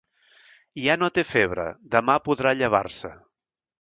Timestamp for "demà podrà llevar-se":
1.97-3.13